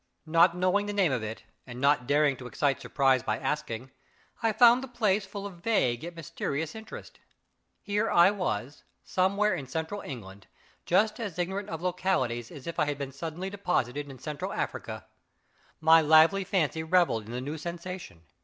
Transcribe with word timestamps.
Not 0.25 0.57
knowing 0.57 0.87
the 0.87 0.93
name 0.93 1.11
of 1.11 1.21
it, 1.21 1.43
and 1.67 1.79
not 1.79 2.07
daring 2.07 2.35
to 2.37 2.47
excite 2.47 2.81
surprise 2.81 3.21
by 3.21 3.37
asking, 3.37 3.91
I 4.41 4.51
found 4.51 4.81
the 4.83 4.87
place 4.87 5.27
full 5.27 5.45
of 5.45 5.61
vague 5.61 6.01
yet 6.01 6.15
mysterious 6.15 6.73
interest. 6.73 7.19
Here 7.83 8.09
I 8.09 8.31
was, 8.31 8.83
somewhere 9.03 9.53
in 9.53 9.67
central 9.67 10.01
England, 10.01 10.47
just 10.87 11.19
as 11.19 11.37
ignorant 11.37 11.69
of 11.69 11.83
localities 11.83 12.49
as 12.49 12.65
if 12.65 12.79
I 12.79 12.85
had 12.85 12.97
been 12.97 13.11
suddenly 13.11 13.51
deposited 13.51 14.09
in 14.09 14.17
Central 14.17 14.51
Africa. 14.51 15.05
My 15.79 16.01
lively 16.01 16.43
fancy 16.45 16.81
revelled 16.81 17.27
in 17.27 17.31
the 17.31 17.39
new 17.39 17.59
sensation. 17.59 18.23